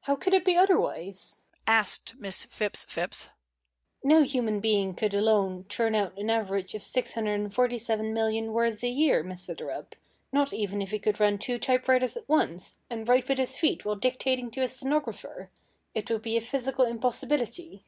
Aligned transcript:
"How 0.00 0.16
could 0.16 0.34
it 0.34 0.44
be 0.44 0.56
otherwise?" 0.56 1.36
asked 1.64 2.16
Miss 2.18 2.42
Phipps 2.42 2.84
Phipps. 2.84 3.28
"No 4.02 4.24
human 4.24 4.58
being 4.58 4.94
could 4.94 5.14
alone 5.14 5.62
turn 5.68 5.94
out 5.94 6.18
an 6.18 6.28
average 6.28 6.74
of 6.74 6.82
647,000,000 6.82 8.48
words 8.50 8.82
a 8.82 8.88
year, 8.88 9.22
Miss 9.22 9.46
Witherup, 9.46 9.94
not 10.32 10.52
even 10.52 10.82
if 10.82 10.90
he 10.90 10.98
could 10.98 11.20
run 11.20 11.38
two 11.38 11.56
type 11.56 11.86
writers 11.86 12.16
at 12.16 12.28
once, 12.28 12.78
and 12.90 13.08
write 13.08 13.28
with 13.28 13.38
his 13.38 13.56
feet 13.56 13.84
while 13.84 13.94
dictating 13.94 14.50
to 14.50 14.62
a 14.64 14.66
stenographer. 14.66 15.50
It 15.94 16.10
would 16.10 16.22
be 16.22 16.36
a 16.36 16.40
physical 16.40 16.84
impossibility." 16.84 17.84